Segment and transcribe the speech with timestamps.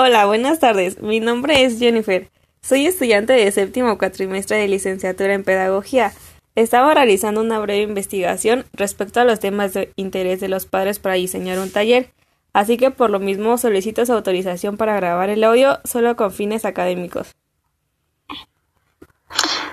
[0.00, 1.02] Hola, buenas tardes.
[1.02, 2.30] Mi nombre es Jennifer.
[2.62, 6.12] Soy estudiante de séptimo cuatrimestre de licenciatura en Pedagogía.
[6.54, 11.16] Estaba realizando una breve investigación respecto a los temas de interés de los padres para
[11.16, 12.12] diseñar un taller,
[12.52, 16.64] así que por lo mismo solicito su autorización para grabar el audio solo con fines
[16.64, 17.34] académicos.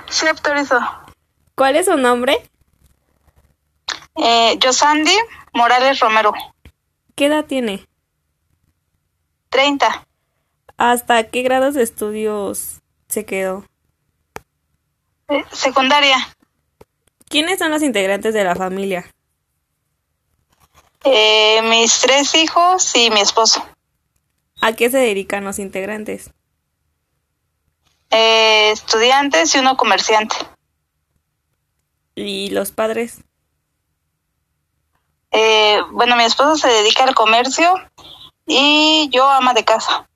[0.10, 0.80] Sí, autorizo.
[1.54, 2.40] ¿Cuál es su nombre?
[4.16, 5.16] Eh, Yosandi
[5.54, 6.34] Morales Romero,
[7.14, 7.86] ¿Qué edad tiene?
[9.50, 10.04] 30.
[10.78, 13.66] ¿Hasta qué grados de estudios se quedó?
[15.30, 16.18] Eh, secundaria.
[17.30, 19.10] ¿Quiénes son los integrantes de la familia?
[21.04, 23.66] Eh, mis tres hijos y mi esposo.
[24.62, 26.32] ¿A qué se dedican los integrantes?
[28.10, 30.36] Eh, estudiantes y uno comerciante.
[32.16, 33.20] ¿Y los padres?
[35.32, 37.76] Eh, bueno, mi esposo se dedica al comercio
[38.46, 40.08] y yo ama de casa.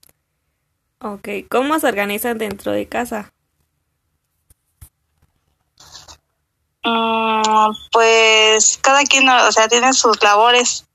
[1.01, 3.31] Ok, ¿cómo se organizan dentro de casa?
[6.83, 10.85] Mm, pues cada quien, o sea, tiene sus labores.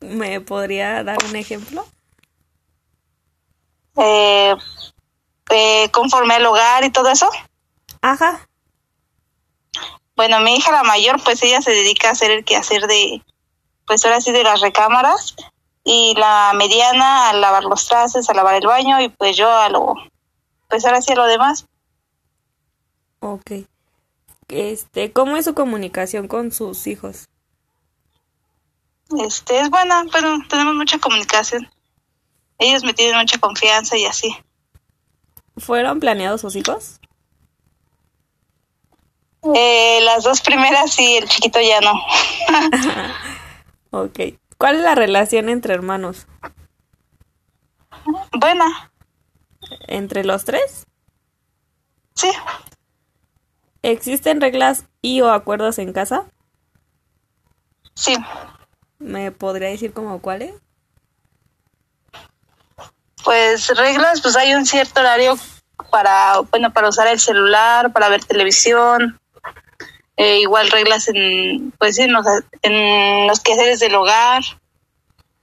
[0.00, 1.86] ¿Me podría dar un ejemplo?
[3.96, 4.54] Eh,
[5.50, 7.30] eh, conforme al hogar y todo eso.
[8.02, 8.48] Ajá.
[10.16, 13.22] Bueno, mi hija la mayor, pues ella se dedica a hacer el quehacer de,
[13.86, 15.36] pues ahora sí, de las recámaras.
[15.84, 19.68] Y la mediana a lavar los trastes, a lavar el baño y pues yo a
[19.68, 19.94] lo,
[20.68, 21.66] pues ahora sí a lo demás.
[23.20, 23.52] Ok.
[24.48, 27.26] Este, ¿cómo es su comunicación con sus hijos?
[29.18, 31.68] Este, es buena, pero tenemos mucha comunicación.
[32.58, 34.34] Ellos me tienen mucha confianza y así.
[35.56, 37.00] ¿Fueron planeados sus hijos?
[39.54, 41.92] Eh, las dos primeras sí, el chiquito ya no.
[43.90, 44.18] Ok.
[44.58, 46.26] ¿Cuál es la relación entre hermanos?
[48.32, 48.90] Buena,
[49.88, 50.86] ¿Entre los tres?
[52.14, 52.30] sí.
[53.82, 56.24] ¿Existen reglas y o acuerdos en casa?
[57.94, 58.16] Sí,
[58.98, 60.54] ¿Me podría decir como cuáles?
[63.22, 65.34] pues reglas, pues hay un cierto horario
[65.90, 69.18] para, bueno, para usar el celular, para ver televisión,
[70.16, 72.24] eh, igual reglas en, pues en los,
[72.62, 74.42] en los quehaceres del hogar,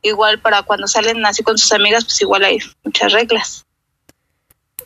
[0.01, 3.65] igual para cuando salen así con sus amigas, pues igual hay muchas reglas.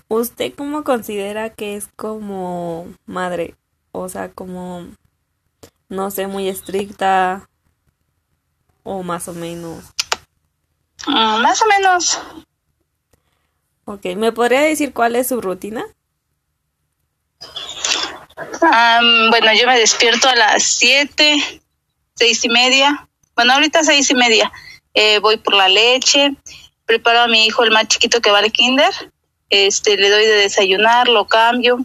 [0.07, 3.55] ¿Usted cómo considera que es como madre?
[3.91, 4.87] O sea, como,
[5.89, 7.47] no sé, muy estricta
[8.83, 9.83] o más o menos.
[11.07, 12.19] Mm, más o menos,
[13.87, 15.85] Ok, ¿me podría decir cuál es su rutina?
[19.29, 21.61] Bueno, yo me despierto a las siete,
[22.15, 23.07] seis y media.
[23.35, 24.51] Bueno, ahorita seis y media.
[24.93, 26.31] Eh, voy por la leche,
[26.85, 28.91] preparo a mi hijo, el más chiquito que va al kinder.
[29.49, 31.77] Este, le doy de desayunar, lo cambio,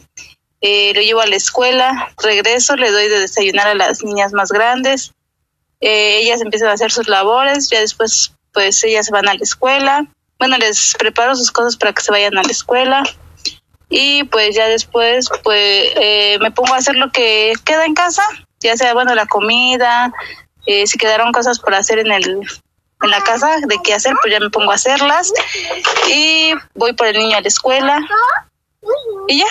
[0.60, 4.50] eh, lo llevo a la escuela, regreso, le doy de desayunar a las niñas más
[4.50, 5.12] grandes.
[5.80, 10.06] Eh, ellas empiezan a hacer sus labores, ya después, pues ellas van a la escuela.
[10.38, 13.02] Bueno, les preparo sus cosas para que se vayan a la escuela
[13.90, 18.22] y pues ya después pues eh, me pongo a hacer lo que queda en casa
[18.60, 20.12] ya sea bueno la comida
[20.66, 22.40] eh, si quedaron cosas por hacer en el
[23.02, 25.32] en la casa de qué hacer pues ya me pongo a hacerlas
[26.08, 28.00] y voy por el niño a la escuela
[29.28, 29.46] y ya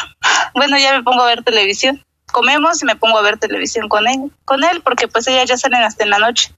[0.55, 4.07] bueno ya me pongo a ver televisión comemos y me pongo a ver televisión con
[4.07, 6.53] él con él porque pues ellas ya salen hasta en la noche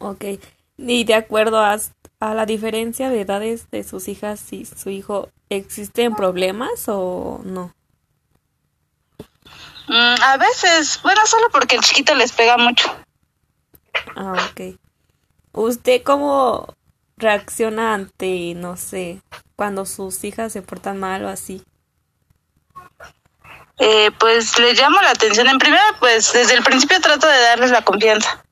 [0.00, 0.24] Ok.
[0.76, 1.76] Y de acuerdo a,
[2.20, 7.74] a la diferencia de edades de sus hijas y su hijo, ¿existen problemas o no?
[9.88, 12.94] Mm, a veces bueno solo porque el chiquito les pega mucho
[14.14, 14.78] Ah, ok.
[15.52, 16.74] ¿Usted cómo
[17.16, 19.22] reacciona ante, no sé,
[19.56, 21.62] cuando sus hijas se portan mal o así?
[23.78, 25.48] Eh, pues les llamo la atención.
[25.48, 28.44] En primera, pues desde el principio trato de darles la confianza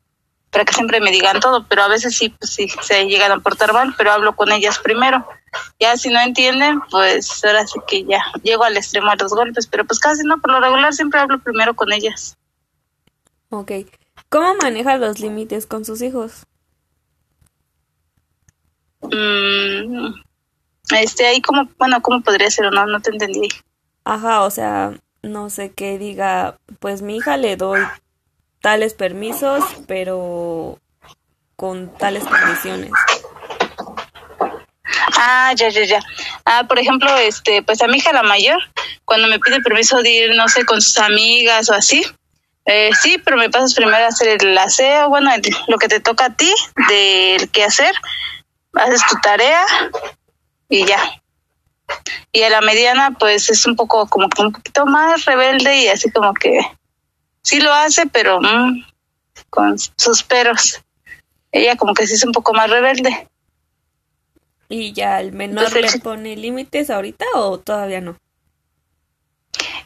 [0.57, 3.41] para que siempre me digan todo, pero a veces sí, pues sí, se llegan a
[3.41, 5.29] portar mal, pero hablo con ellas primero.
[5.79, 9.67] Ya si no entienden, pues ahora sí que ya llego al extremo a los golpes,
[9.67, 12.39] pero pues casi no, por lo regular siempre hablo primero con ellas.
[13.51, 13.71] Ok.
[14.31, 16.47] ¿Cómo maneja los límites con sus hijos?
[19.03, 20.15] Mm,
[20.99, 22.87] este, ahí como, bueno, ¿cómo podría ser o no?
[22.87, 23.49] No te entendí.
[24.05, 27.81] Ajá, o sea, no sé qué diga, pues mi hija le doy
[28.67, 30.81] tales permisos, pero
[31.55, 32.91] con tales condiciones.
[35.17, 36.01] Ah, ya, ya, ya.
[36.45, 38.59] Ah, por ejemplo, este, pues a mi hija la mayor,
[39.05, 42.05] cuando me pide permiso de ir, no sé, con sus amigas o así,
[42.65, 45.31] eh, sí, pero me pasas primero a hacer el aseo, bueno,
[45.69, 46.53] lo que te toca a ti,
[46.89, 47.95] del qué hacer.
[48.75, 49.65] haces tu tarea
[50.69, 50.99] y ya.
[52.33, 55.87] Y a la mediana, pues es un poco, como que un poquito más rebelde y
[55.87, 56.59] así como que
[57.47, 58.85] sí lo hace, pero mm,
[59.51, 60.83] con sus peros.
[61.53, 63.29] Ella como que sí es un poco más rebelde.
[64.69, 68.17] ¿Y ya el menor le pone límites ahorita o todavía no?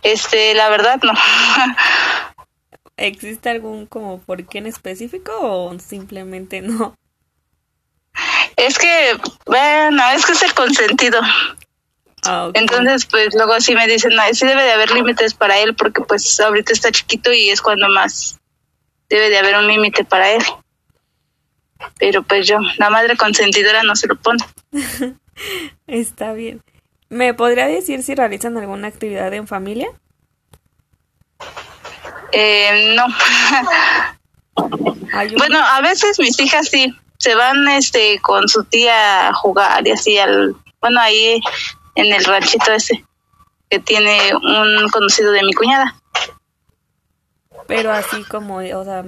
[0.03, 1.13] Este, la verdad no.
[2.97, 6.97] ¿Existe algún como por qué en específico o simplemente no?
[8.57, 11.21] Es que, bueno, es que es el consentido.
[12.25, 15.75] Ah, Entonces, pues luego sí me dicen, no, sí debe de haber límites para él
[15.75, 18.39] porque pues ahorita está chiquito y es cuando más
[19.09, 20.43] debe de haber un límite para él.
[21.99, 24.45] Pero pues yo, la madre consentidora no se lo pone.
[25.87, 26.63] está bien.
[27.09, 29.89] ¿Me podría decir si realizan alguna actividad en familia?
[32.33, 33.07] Eh, no.
[35.37, 39.91] bueno, a veces mis hijas sí se van este con su tía a jugar y
[39.91, 41.41] así al bueno ahí
[41.95, 43.05] en el ranchito ese
[43.71, 45.95] que tiene un conocido de mi cuñada.
[47.67, 49.05] Pero así como, o sea,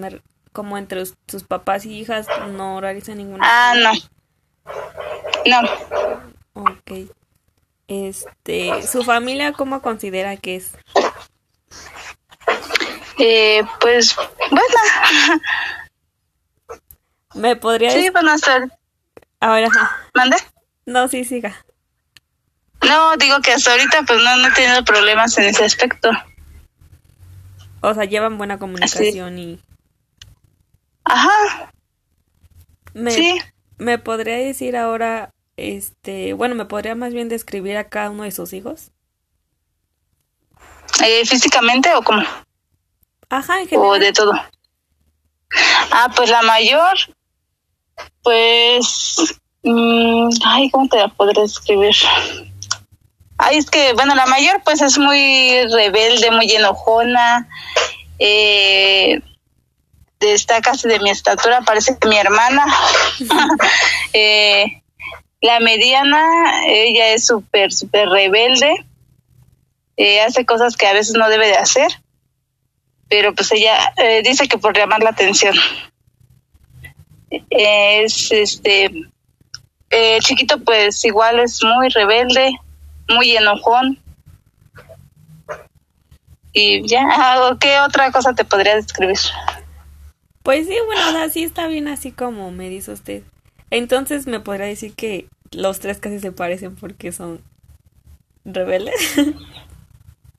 [0.53, 3.45] como entre sus papás y hijas no realizan ninguna.
[3.45, 3.93] Ah, no.
[5.45, 6.63] No.
[6.63, 7.11] Ok.
[7.89, 10.73] Este, ¿su familia cómo considera que es?
[13.19, 14.17] Eh, pues,
[14.51, 14.67] bueno.
[17.35, 18.71] ¿Me podría Sí, buenas tardes.
[19.41, 19.69] Ahora.
[20.15, 20.37] ¿Mande?
[20.87, 21.65] No, sí, siga.
[22.89, 26.11] No, digo que hasta ahorita pues no, he tenido problemas en ese aspecto.
[27.81, 29.61] O sea, llevan buena comunicación y...
[31.05, 31.73] Ajá.
[32.95, 33.39] Me, sí.
[33.79, 38.31] ¿Me podría decir ahora, este, bueno, me podría más bien describir a cada uno de
[38.31, 38.93] sus hijos?
[41.05, 42.23] Eh, ¿Físicamente o cómo?
[43.29, 43.91] Ajá, en general.
[43.91, 44.33] O de todo.
[45.91, 46.97] Ah, pues la mayor,
[48.23, 51.95] pues, mmm, ay, ¿cómo te la podré describir?
[53.45, 57.49] Ay, es que, bueno, la mayor pues es muy rebelde, muy enojona,
[58.21, 59.21] eh,
[60.21, 62.65] está casi de mi estatura, parece que mi hermana.
[64.13, 64.81] eh,
[65.41, 68.87] la mediana, ella es súper, súper rebelde,
[69.97, 71.91] eh, hace cosas que a veces no debe de hacer,
[73.09, 75.57] pero pues ella eh, dice que por llamar la atención.
[77.51, 78.93] Es este,
[80.21, 82.53] chiquito pues igual es muy rebelde,
[83.09, 83.99] muy enojón.
[86.53, 87.07] Y ya,
[87.61, 89.19] ¿qué otra cosa te podría describir?
[90.43, 93.23] Pues sí, bueno, así está bien así como me dice usted.
[93.71, 97.41] Entonces me podría decir que los tres casi se parecen porque son
[98.45, 98.95] rebeldes.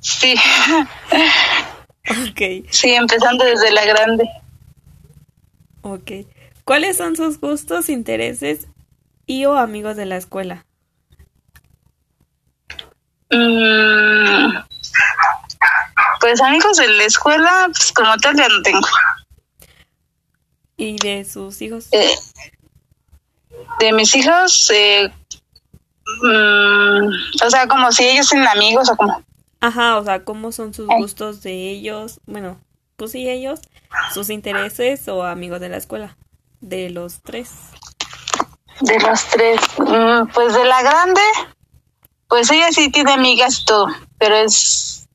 [0.06, 0.36] Sí.
[2.10, 2.68] ok.
[2.70, 4.30] Sí, empezando desde la grande.
[5.82, 6.12] Ok.
[6.66, 8.68] ¿Cuáles son sus gustos, intereses
[9.26, 10.66] y o amigos de la escuela?
[13.36, 14.64] Mm,
[16.20, 18.88] pues amigos de la escuela, pues como tal ya no tengo.
[20.78, 21.88] ¿Y de sus hijos?
[21.92, 22.16] Eh,
[23.80, 25.12] de mis hijos, eh,
[26.22, 27.08] mm,
[27.46, 29.24] o sea, como si ellos son amigos o como.
[29.62, 32.20] Ajá, o sea, ¿cómo son sus gustos de ellos?
[32.26, 32.60] Bueno,
[32.98, 33.62] pues sí, ellos,
[34.14, 36.18] sus intereses o amigos de la escuela,
[36.60, 37.52] de los tres.
[38.82, 41.22] De los tres, mm, pues de la grande,
[42.34, 43.86] pues ella sí tiene amigas y todo,
[44.18, 45.08] pero es,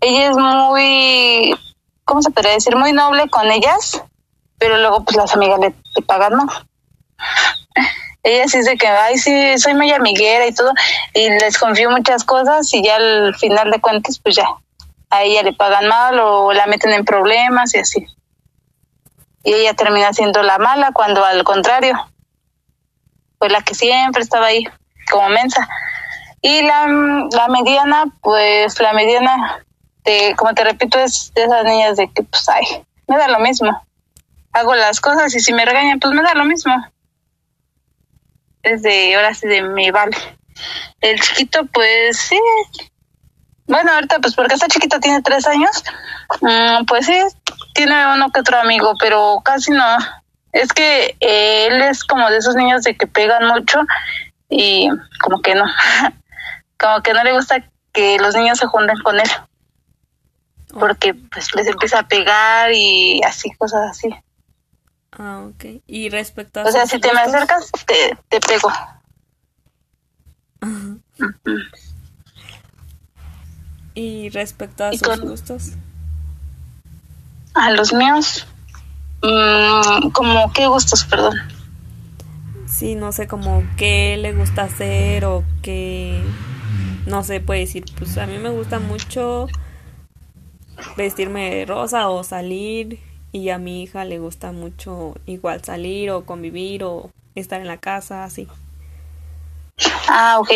[0.00, 1.52] ella es muy,
[2.04, 2.76] ¿cómo se podría decir?
[2.76, 4.00] Muy noble con ellas,
[4.56, 5.74] pero luego pues las amigas le,
[6.06, 6.64] pagan más.
[8.22, 10.70] Ella sí dice que, ay, sí, soy muy amiguera y todo,
[11.12, 14.46] y les confío muchas cosas y ya al final de cuentas pues ya,
[15.10, 18.06] a ella le pagan mal o la meten en problemas y así.
[19.42, 21.96] Y ella termina siendo la mala cuando al contrario,
[23.40, 24.68] fue la que siempre estaba ahí
[25.10, 25.68] como mensa.
[26.42, 26.86] Y la,
[27.32, 29.64] la mediana, pues la mediana,
[30.04, 32.64] de, como te repito, es de esas niñas de que, pues, ay,
[33.06, 33.70] me da lo mismo.
[34.52, 36.74] Hago las cosas y si me regañan, pues me da lo mismo.
[38.62, 40.16] Es de, ahora sí, de mi vale.
[41.00, 42.40] El chiquito, pues sí.
[43.66, 45.84] Bueno, ahorita, pues porque esta chiquita tiene tres años,
[46.40, 47.18] mm, pues sí,
[47.74, 49.96] tiene uno que otro amigo, pero casi no.
[50.52, 53.80] Es que él es como de esos niños de que pegan mucho
[54.48, 54.88] y
[55.22, 55.64] como que no.
[56.80, 59.28] como que no le gusta que los niños se junten con él
[60.78, 64.08] porque pues les empieza a pegar y así cosas así.
[65.12, 65.82] Ah ok.
[65.86, 68.70] Y respecto a o sea si te me acercas te, te pego.
[73.94, 75.72] Y respecto a sus gustos.
[77.54, 78.46] A los míos
[79.22, 81.34] mm, como qué gustos perdón.
[82.66, 86.22] Sí, no sé como qué le gusta hacer o qué,
[87.06, 89.46] no sé, puede decir, pues a mí me gusta mucho
[90.96, 92.98] vestirme rosa o salir
[93.32, 97.78] y a mi hija le gusta mucho igual salir o convivir o estar en la
[97.78, 98.48] casa, así.
[100.08, 100.50] Ah, ok.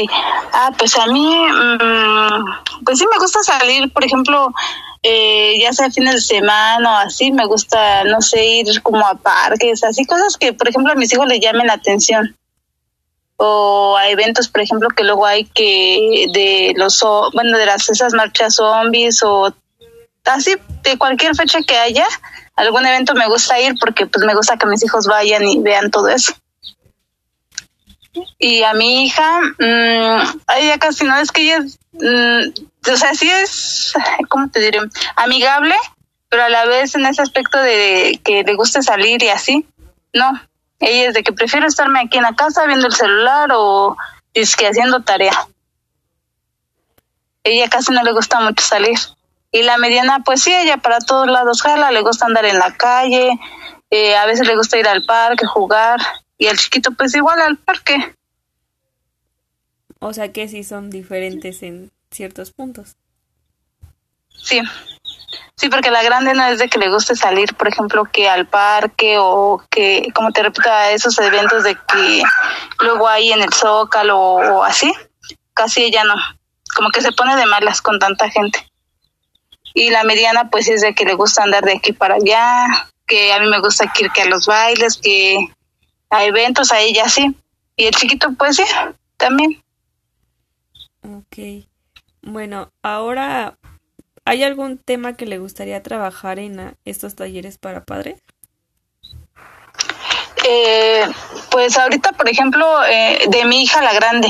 [0.53, 4.53] Ah, pues a mí, mm, pues sí me gusta salir, por ejemplo,
[5.03, 9.15] eh, ya sea fines de semana o así, me gusta, no sé, ir como a
[9.15, 12.37] parques, así cosas que, por ejemplo, a mis hijos les llamen la atención.
[13.37, 18.15] O a eventos, por ejemplo, que luego hay que de los, bueno, de las esas
[18.15, 19.55] marchas zombies o
[20.25, 22.07] así, de cualquier fecha que haya,
[22.57, 25.91] algún evento me gusta ir porque pues me gusta que mis hijos vayan y vean
[25.91, 26.33] todo eso.
[28.39, 32.51] Y a mi hija, mmm, ella casi no es que ella es Mm,
[32.93, 33.93] o sea, sí es,
[34.29, 34.79] ¿cómo te diré?
[35.17, 35.75] Amigable,
[36.29, 39.67] pero a la vez en ese aspecto de que le guste salir y así,
[40.13, 40.41] no.
[40.87, 43.97] Ella es de que prefiero estarme aquí en la casa viendo el celular o
[44.35, 45.49] es que haciendo tarea.
[47.43, 48.99] Ella casi no le gusta mucho salir.
[49.51, 52.75] Y la mediana, pues sí, ella para todos lados jala, le gusta andar en la
[52.77, 53.39] calle,
[53.89, 56.01] eh, a veces le gusta ir al parque, jugar,
[56.37, 58.15] y el chiquito pues igual al parque.
[60.01, 62.97] O sea que sí son diferentes en ciertos puntos.
[64.35, 64.61] Sí.
[65.57, 68.47] Sí, porque la grande no es de que le guste salir, por ejemplo, que al
[68.47, 72.23] parque o que, como te repito, a esos eventos de que
[72.81, 74.93] luego hay en el Zócalo o así.
[75.55, 76.17] Casi ella no.
[76.75, 78.69] Como que se pone de malas con tanta gente.
[79.75, 82.67] Y la mediana, pues es de que le gusta andar de aquí para allá,
[83.07, 85.39] que a mí me gusta ir que a los bailes, que
[86.11, 87.35] a eventos, a ella sí.
[87.77, 88.65] Y el chiquito, pues sí,
[89.17, 89.63] también.
[91.03, 91.67] Ok.
[92.23, 93.57] Bueno, ahora,
[94.25, 98.21] ¿hay algún tema que le gustaría trabajar en estos talleres para padres?
[100.47, 101.07] Eh,
[101.51, 104.29] pues ahorita, por ejemplo, eh, de mi hija la grande,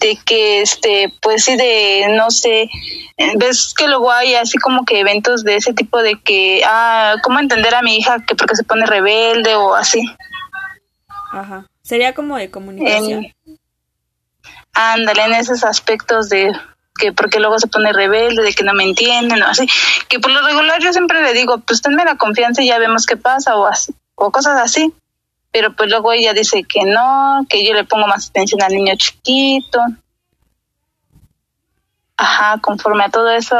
[0.00, 2.68] de que, este, pues sí, de, no sé,
[3.36, 7.38] ves que luego hay así como que eventos de ese tipo de que, ah, ¿cómo
[7.38, 10.04] entender a mi hija que porque se pone rebelde o así?
[11.32, 11.66] Ajá.
[11.82, 13.32] Sería como de comunicación
[14.78, 16.52] ándale en esos aspectos de
[16.98, 19.66] que porque luego se pone rebelde, de que no me entienden o así,
[20.08, 23.06] que por lo regular yo siempre le digo, pues tenme la confianza y ya vemos
[23.06, 24.92] qué pasa o así, o cosas así,
[25.50, 28.94] pero pues luego ella dice que no, que yo le pongo más atención al niño
[28.96, 29.80] chiquito.
[32.16, 33.56] Ajá, conforme a todo eso,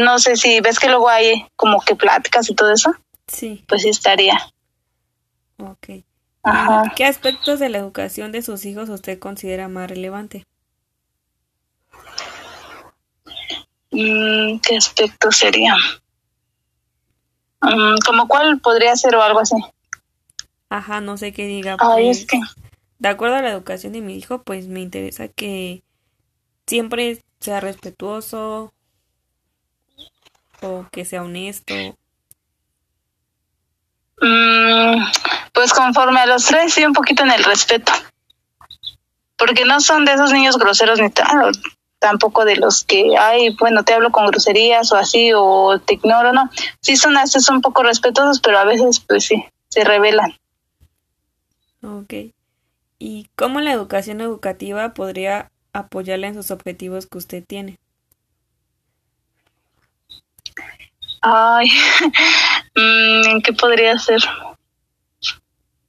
[0.00, 2.94] no sé si ves que luego hay como que pláticas y todo eso.
[3.26, 3.64] Sí.
[3.66, 4.38] Pues sí estaría.
[5.58, 6.04] Ok.
[6.42, 6.92] Ajá.
[6.96, 10.44] ¿Qué aspectos de la educación de sus hijos usted considera más relevante?
[13.24, 13.62] Mm,
[13.92, 15.74] ¿Qué aspecto sería?
[17.60, 19.56] Mm, ¿Como cuál podría ser o algo así?
[20.70, 21.76] Ajá, no sé qué diga.
[21.78, 22.62] Ay, es pues, que...
[22.98, 25.82] De acuerdo a la educación de mi hijo, pues me interesa que
[26.66, 28.72] siempre sea respetuoso
[30.62, 31.74] o que sea honesto.
[34.20, 35.04] Mm,
[35.52, 37.92] pues conforme a los tres, sí, un poquito en el respeto.
[39.36, 41.52] Porque no son de esos niños groseros ni tal,
[42.02, 46.32] tampoco de los que, ay, bueno, te hablo con groserías o así, o te ignoro,
[46.32, 46.50] no.
[46.80, 50.34] Sí son así, son un poco respetuosos, pero a veces, pues sí, se rebelan.
[51.82, 52.14] Ok.
[52.98, 57.78] ¿Y cómo la educación educativa podría apoyarle en sus objetivos que usted tiene?
[61.20, 61.68] Ay,
[62.74, 64.20] mm, ¿qué podría ser?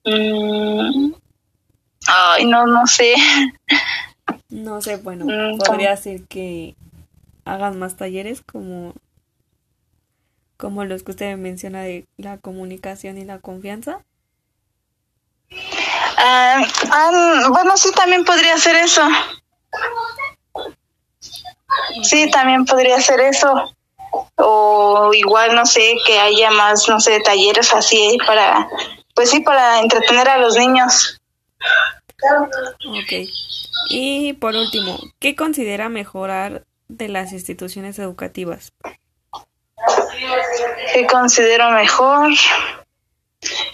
[0.05, 1.11] Mm,
[2.07, 3.15] ay, no, no sé.
[4.53, 6.75] No sé, bueno, mm, podría ser que
[7.43, 8.93] hagan más talleres como
[10.57, 14.01] como los que usted menciona de la comunicación y la confianza.
[16.17, 16.61] Ah,
[17.49, 19.01] bueno, sí, también podría ser eso.
[22.03, 23.75] Sí, también podría ser eso.
[24.35, 28.69] O igual, no sé, que haya más, no sé, talleres así para,
[29.15, 31.19] pues sí, para entretener a los niños.
[32.87, 33.27] Ok.
[33.89, 38.73] Y por último, ¿qué considera mejorar de las instituciones educativas?
[40.93, 42.31] ¿Qué considero mejor?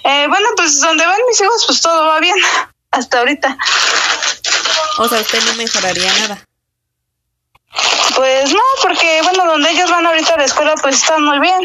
[0.04, 2.36] Eh, bueno, pues donde van mis hijos, pues todo va bien
[2.92, 3.58] hasta ahorita.
[4.98, 6.46] O sea, usted no mejoraría nada.
[8.16, 11.62] Pues no, porque bueno, donde ellos van ahorita a la escuela, pues están muy bien.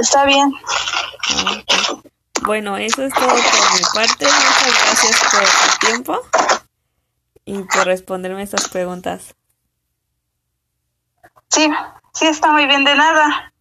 [0.00, 0.52] Está bien.
[2.44, 4.24] Bueno, eso es todo por mi parte.
[4.24, 6.20] Muchas gracias por su tiempo
[7.44, 9.34] y por responderme estas preguntas.
[11.48, 11.68] Sí,
[12.14, 13.51] sí, está muy bien de nada.